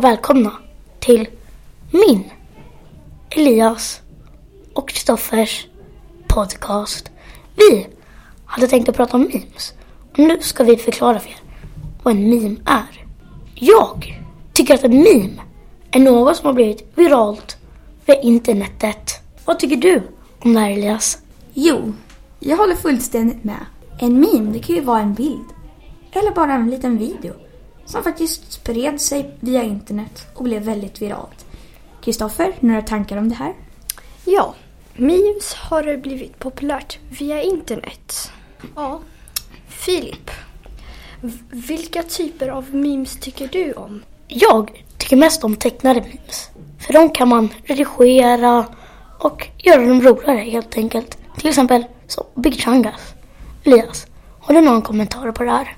Och 0.00 0.04
välkomna 0.04 0.52
till 1.00 1.28
min, 1.90 2.24
Elias 3.30 4.00
och 4.74 4.88
Kristoffers 4.88 5.66
podcast. 6.28 7.10
Vi 7.56 7.86
hade 8.44 8.66
tänkt 8.68 8.88
att 8.88 8.96
prata 8.96 9.16
om 9.16 9.22
memes 9.22 9.74
och 10.12 10.18
nu 10.18 10.38
ska 10.40 10.64
vi 10.64 10.76
förklara 10.76 11.20
för 11.20 11.30
er 11.30 11.36
vad 12.02 12.14
en 12.14 12.30
meme 12.30 12.56
är. 12.64 13.06
Jag 13.54 14.24
tycker 14.52 14.74
att 14.74 14.84
en 14.84 15.02
meme 15.02 15.42
är 15.90 16.00
något 16.00 16.36
som 16.36 16.46
har 16.46 16.52
blivit 16.52 16.92
viralt 16.94 17.56
via 18.06 18.20
internetet. 18.20 19.10
Vad 19.44 19.58
tycker 19.58 19.76
du 19.76 20.02
om 20.38 20.54
det 20.54 20.60
här 20.60 20.70
Elias? 20.70 21.18
Jo, 21.54 21.92
jag 22.38 22.56
håller 22.56 22.76
fullständigt 22.76 23.44
med. 23.44 23.66
En 23.98 24.20
meme, 24.20 24.52
det 24.52 24.58
kan 24.58 24.76
ju 24.76 24.82
vara 24.82 25.00
en 25.00 25.14
bild. 25.14 25.46
Eller 26.12 26.30
bara 26.30 26.52
en 26.52 26.70
liten 26.70 26.98
video. 26.98 27.34
Som 27.90 28.02
faktiskt 28.02 28.52
spred 28.52 29.00
sig 29.00 29.34
via 29.40 29.62
internet 29.62 30.26
och 30.34 30.44
blev 30.44 30.62
väldigt 30.62 31.02
viralt. 31.02 31.46
Kristoffer, 32.00 32.52
några 32.60 32.82
tankar 32.82 33.16
om 33.16 33.28
det 33.28 33.34
här? 33.34 33.54
Ja, 34.24 34.54
memes 34.94 35.54
har 35.54 35.96
blivit 35.96 36.38
populärt 36.38 36.98
via 37.18 37.42
internet. 37.42 38.32
Ja, 38.76 39.00
Filip. 39.68 40.30
Vilka 41.50 42.02
typer 42.02 42.48
av 42.48 42.74
memes 42.74 43.16
tycker 43.20 43.48
du 43.48 43.72
om? 43.72 44.02
Jag 44.28 44.84
tycker 44.98 45.16
mest 45.16 45.44
om 45.44 45.56
tecknade 45.56 46.00
memes. 46.00 46.50
För 46.78 46.92
de 46.92 47.10
kan 47.10 47.28
man 47.28 47.48
redigera 47.64 48.66
och 49.18 49.48
göra 49.58 49.86
dem 49.86 50.02
roligare 50.02 50.38
helt 50.38 50.76
enkelt. 50.76 51.18
Till 51.38 51.48
exempel 51.48 51.84
så 52.06 52.26
Big 52.34 52.60
Changas. 52.62 53.14
Elias, 53.64 54.06
har 54.40 54.54
du 54.54 54.60
någon 54.60 54.82
kommentar 54.82 55.32
på 55.32 55.44
det 55.44 55.50
här? 55.50 55.76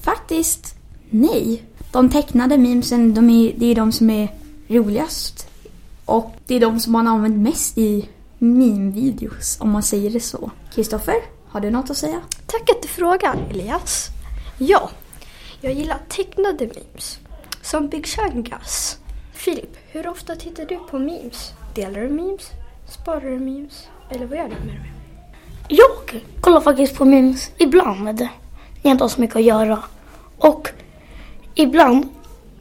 Faktiskt, 0.00 0.79
nej. 1.10 1.62
De 1.92 2.10
tecknade 2.10 2.58
memesen, 2.58 3.14
de 3.14 3.30
är, 3.30 3.52
det 3.56 3.66
är 3.66 3.74
de 3.74 3.92
som 3.92 4.10
är 4.10 4.34
roligast. 4.68 5.48
Och 6.04 6.34
det 6.46 6.54
är 6.54 6.60
de 6.60 6.80
som 6.80 6.92
man 6.92 7.06
använt 7.06 7.36
mest 7.36 7.78
i 7.78 8.08
meme-videos, 8.38 9.60
om 9.60 9.70
man 9.70 9.82
säger 9.82 10.10
det 10.10 10.20
så. 10.20 10.50
Kristoffer, 10.74 11.14
har 11.48 11.60
du 11.60 11.70
något 11.70 11.90
att 11.90 11.96
säga? 11.96 12.20
Tack 12.46 12.70
att 12.70 12.82
du 12.82 12.88
frågar, 12.88 13.46
Elias. 13.50 14.08
Ja, 14.58 14.90
jag 15.60 15.72
gillar 15.72 15.98
tecknade 16.08 16.66
memes. 16.66 17.18
Som 17.62 17.88
Big 17.88 18.06
Changas. 18.06 18.98
Filip, 19.32 19.76
hur 19.88 20.08
ofta 20.08 20.36
tittar 20.36 20.64
du 20.64 20.76
på 20.76 20.98
memes? 20.98 21.52
Delar 21.74 22.00
du 22.00 22.08
memes? 22.08 22.50
Sparar 22.88 23.30
du 23.30 23.38
memes? 23.38 23.88
Eller 24.10 24.26
vad 24.26 24.38
gör 24.38 24.44
du 24.44 24.66
med 24.66 24.76
dem? 24.76 24.86
Jag 25.68 26.22
kollar 26.40 26.60
faktiskt 26.60 26.94
på 26.96 27.04
memes 27.04 27.50
ibland 27.58 28.04
när 28.04 28.28
jag 28.82 28.90
inte 28.90 29.04
har 29.04 29.08
så 29.08 29.20
mycket 29.20 29.36
att 29.36 29.42
göra. 29.42 29.82
Och 30.38 30.68
ibland 31.62 32.08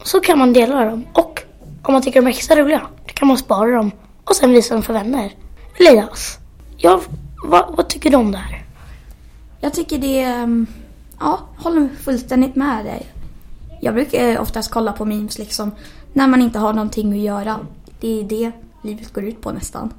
så 0.03 0.19
kan 0.19 0.39
man 0.39 0.53
dela 0.53 0.86
dem. 0.86 1.05
Och 1.14 1.44
om 1.83 1.94
man 1.94 2.02
tycker 2.02 2.22
de 2.22 2.28
är 2.28 2.31
extra 2.31 2.55
roliga, 2.61 2.81
då 3.08 3.14
kan 3.14 3.28
man 3.28 3.38
spara 3.38 3.72
dem 3.72 3.92
och 4.23 4.36
sen 4.36 4.52
visa 4.52 4.73
dem 4.73 4.83
för 4.83 4.94
vänner. 4.94 5.33
Elias, 5.80 6.38
ja, 6.78 7.02
vad, 7.45 7.75
vad 7.75 7.89
tycker 7.89 8.09
du 8.09 8.17
om 8.17 8.31
det 8.31 8.38
här? 8.38 8.66
Jag 9.59 9.73
tycker 9.73 9.97
det... 9.97 10.22
ehm, 10.22 10.67
Ja, 11.20 11.39
håller 11.58 11.89
fullständigt 12.02 12.55
med 12.55 12.86
dig. 12.86 13.05
Jag 13.81 13.94
brukar 13.94 14.39
oftast 14.39 14.72
kolla 14.72 14.94
på 14.94 15.05
memes 15.05 15.38
liksom 15.39 15.72
när 16.14 16.27
man 16.27 16.42
inte 16.42 16.59
har 16.59 16.73
någonting 16.73 17.11
att 17.14 17.20
göra. 17.20 17.59
Det 18.00 18.20
är 18.20 18.23
det 18.23 18.52
livet 18.83 19.14
går 19.14 19.23
ut 19.23 19.42
på 19.42 19.52
nästan. 19.52 19.94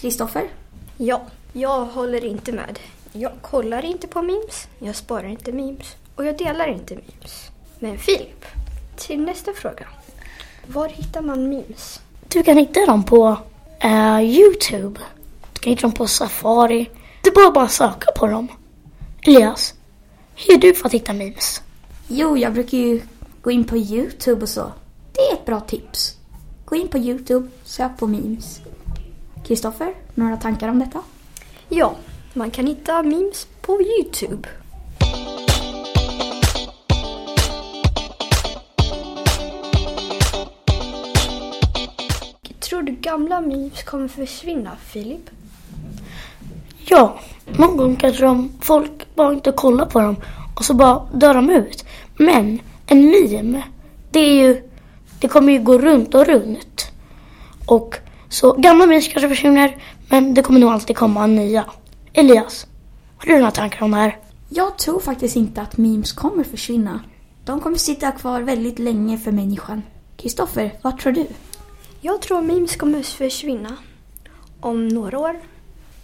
Kristoffer? 0.00 0.48
Ja, 0.96 1.22
jag 1.52 1.84
håller 1.84 2.24
inte 2.24 2.52
med. 2.52 2.78
Jag 3.12 3.32
kollar 3.40 3.84
inte 3.84 4.06
på 4.06 4.22
memes, 4.22 4.68
jag 4.78 4.96
sparar 4.96 5.28
inte 5.28 5.52
memes 5.52 5.96
och 6.16 6.24
jag 6.24 6.38
delar 6.38 6.66
inte 6.68 6.94
memes. 6.94 7.50
Men 7.82 7.98
Filip, 7.98 8.44
till 8.96 9.20
nästa 9.20 9.52
fråga. 9.52 9.86
Var 10.66 10.88
hittar 10.88 11.22
man 11.22 11.48
memes? 11.48 12.00
Du 12.28 12.42
kan 12.42 12.56
hitta 12.56 12.86
dem 12.86 13.04
på 13.04 13.36
eh, 13.80 14.20
Youtube. 14.20 15.00
Du 15.52 15.60
kan 15.60 15.70
hitta 15.70 15.82
dem 15.82 15.92
på 15.92 16.06
Safari. 16.06 16.90
Det 17.22 17.28
är 17.30 17.34
bara 17.34 17.50
bara 17.50 17.68
söka 17.68 18.12
på 18.16 18.26
dem. 18.26 18.48
Elias, 19.22 19.74
hur 20.34 20.54
är 20.54 20.58
du 20.58 20.74
för 20.74 20.86
att 20.86 20.94
hitta 20.94 21.12
memes? 21.12 21.62
Jo, 22.08 22.36
jag 22.36 22.52
brukar 22.52 22.78
ju 22.78 23.02
gå 23.42 23.50
in 23.50 23.64
på 23.64 23.76
Youtube 23.76 24.42
och 24.42 24.48
så. 24.48 24.72
Det 25.12 25.20
är 25.20 25.34
ett 25.34 25.46
bra 25.46 25.60
tips. 25.60 26.16
Gå 26.64 26.76
in 26.76 26.88
på 26.88 26.98
Youtube, 26.98 27.48
sök 27.64 27.98
på 27.98 28.06
memes. 28.06 28.60
Kristoffer, 29.46 29.94
några 30.14 30.36
tankar 30.36 30.68
om 30.68 30.78
detta? 30.78 31.02
Ja, 31.68 31.96
man 32.32 32.50
kan 32.50 32.66
hitta 32.66 33.02
memes 33.02 33.46
på 33.60 33.82
Youtube. 33.82 34.48
Tror 42.82 42.90
du 42.90 43.00
gamla 43.00 43.40
memes 43.40 43.82
kommer 43.82 44.08
försvinna, 44.08 44.76
Filip? 44.84 45.30
Ja, 46.84 47.20
någon 47.46 47.76
gång 47.76 47.96
kanske 47.96 48.24
de, 48.24 48.52
folk 48.60 49.14
bara 49.14 49.32
inte 49.32 49.52
kollar 49.52 49.86
på 49.86 50.00
dem 50.00 50.16
och 50.56 50.64
så 50.64 50.74
bara 50.74 51.08
dör 51.12 51.34
de 51.34 51.50
ut. 51.50 51.84
Men 52.16 52.60
en 52.86 53.10
meme, 53.10 53.62
det 54.10 54.18
är 54.18 54.34
ju, 54.34 54.62
det 55.20 55.28
kommer 55.28 55.52
ju 55.52 55.58
gå 55.58 55.78
runt 55.78 56.14
och 56.14 56.26
runt. 56.26 56.92
Och 57.66 57.96
så 58.28 58.52
gamla 58.52 58.86
memes 58.86 59.08
kanske 59.08 59.28
försvinner, 59.28 59.76
men 60.08 60.34
det 60.34 60.42
kommer 60.42 60.60
nog 60.60 60.70
alltid 60.70 60.96
komma 60.96 61.26
nya. 61.26 61.64
Elias, 62.12 62.66
har 63.16 63.26
du 63.26 63.38
några 63.38 63.50
tankar 63.50 63.82
om 63.82 63.90
det 63.90 63.96
här? 63.96 64.18
Jag 64.48 64.78
tror 64.78 65.00
faktiskt 65.00 65.36
inte 65.36 65.62
att 65.62 65.76
memes 65.76 66.12
kommer 66.12 66.44
försvinna. 66.44 67.00
De 67.44 67.60
kommer 67.60 67.76
sitta 67.76 68.12
kvar 68.12 68.40
väldigt 68.40 68.78
länge 68.78 69.18
för 69.18 69.32
människan. 69.32 69.82
Kristoffer, 70.16 70.78
vad 70.82 70.98
tror 70.98 71.12
du? 71.12 71.26
Jag 72.04 72.22
tror 72.22 72.42
memes 72.42 72.76
kommer 72.76 73.02
försvinna 73.02 73.76
om 74.60 74.88
några 74.88 75.18
år. 75.18 75.40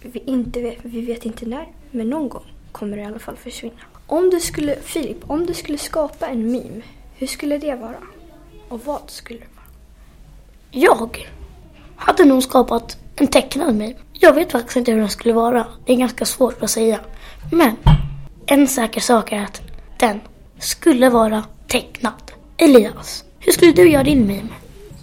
Vi, 0.01 0.19
inte, 0.25 0.75
vi 0.83 1.01
vet 1.01 1.25
inte 1.25 1.45
när, 1.45 1.67
men 1.91 2.09
någon 2.09 2.29
gång 2.29 2.45
kommer 2.71 2.97
det 2.97 3.03
i 3.03 3.05
alla 3.05 3.19
fall 3.19 3.35
försvinna. 3.35 3.73
Om 4.07 4.29
du 4.29 4.39
skulle, 4.39 4.75
Filip, 4.75 5.17
om 5.29 5.45
du 5.45 5.53
skulle 5.53 5.77
skapa 5.77 6.27
en 6.27 6.51
meme, 6.51 6.81
hur 7.15 7.27
skulle 7.27 7.57
det 7.57 7.75
vara? 7.75 7.97
Och 8.69 8.85
vad 8.85 9.01
skulle 9.07 9.39
det 9.39 9.45
vara? 9.55 9.65
Jag 10.71 11.27
hade 11.95 12.25
nog 12.25 12.43
skapat 12.43 12.97
en 13.15 13.27
tecknad 13.27 13.75
meme. 13.75 13.95
Jag 14.13 14.33
vet 14.33 14.51
faktiskt 14.51 14.77
inte 14.77 14.91
hur 14.91 14.99
den 14.99 15.09
skulle 15.09 15.33
vara. 15.33 15.67
Det 15.85 15.93
är 15.93 15.97
ganska 15.97 16.25
svårt 16.25 16.63
att 16.63 16.69
säga. 16.69 16.99
Men 17.51 17.75
en 18.45 18.67
säker 18.67 19.01
sak 19.01 19.31
är 19.31 19.43
att 19.43 19.61
den 19.97 20.19
skulle 20.59 21.09
vara 21.09 21.43
tecknad. 21.67 22.31
Elias, 22.57 23.23
hur 23.39 23.51
skulle 23.51 23.71
du 23.71 23.91
göra 23.91 24.03
din 24.03 24.27
meme? 24.27 24.49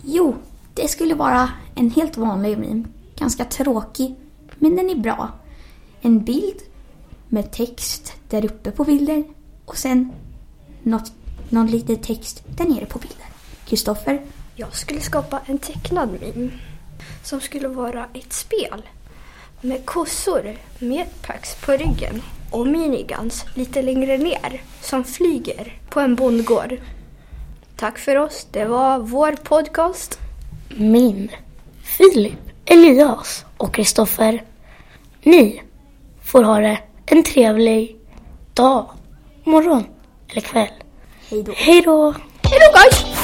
Jo, 0.04 0.34
det 0.76 0.88
skulle 0.88 1.14
vara 1.14 1.50
en 1.74 1.90
helt 1.90 2.16
vanlig 2.16 2.58
meme. 2.58 2.84
Ganska 3.16 3.44
tråkig, 3.44 4.14
men 4.58 4.76
den 4.76 4.90
är 4.90 4.94
bra. 4.94 5.30
En 6.00 6.24
bild 6.24 6.60
med 7.28 7.52
text 7.52 8.12
där 8.28 8.44
uppe 8.44 8.70
på 8.70 8.84
bilden 8.84 9.24
och 9.64 9.76
sen 9.76 10.12
något, 10.82 11.12
någon 11.48 11.66
liten 11.66 11.96
text 11.96 12.42
där 12.56 12.64
nere 12.64 12.86
på 12.86 12.98
bilden. 12.98 13.26
Kristoffer, 13.64 14.22
Jag 14.54 14.76
skulle 14.76 15.00
skapa 15.00 15.40
en 15.46 15.58
tecknad 15.58 16.08
meme 16.20 16.50
som 17.22 17.40
skulle 17.40 17.68
vara 17.68 18.06
ett 18.14 18.32
spel 18.32 18.82
med 19.60 19.86
kossor 19.86 20.56
med 20.78 21.06
packs 21.22 21.54
på 21.54 21.72
ryggen 21.72 22.22
och 22.50 22.66
miniguns 22.66 23.44
lite 23.54 23.82
längre 23.82 24.18
ner 24.18 24.62
som 24.80 25.04
flyger 25.04 25.80
på 25.90 26.00
en 26.00 26.14
bondgård. 26.14 26.76
Tack 27.76 27.98
för 27.98 28.16
oss. 28.16 28.46
Det 28.50 28.64
var 28.64 28.98
vår 28.98 29.32
podcast. 29.32 30.18
Min, 30.78 31.30
Filip, 31.82 32.38
Elias 32.64 33.44
och 33.56 33.74
Kristoffer. 33.74 34.42
Ni 35.22 35.62
får 36.24 36.42
ha 36.42 36.60
det 36.60 36.78
en 37.06 37.22
trevlig 37.22 37.96
dag, 38.54 38.90
morgon 39.44 39.84
eller 40.28 40.40
kväll. 40.40 40.68
hej 41.30 41.42
då. 41.42 41.52
Hej 41.56 41.82
då! 41.82 42.14
Hej 42.42 42.58
då 42.60 42.78
guys! 42.78 43.15